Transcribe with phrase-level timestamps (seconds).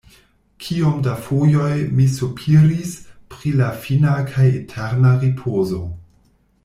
[0.67, 2.95] Kiom da fojoj mi sopiris
[3.35, 5.83] pri la fina kaj eterna ripozo.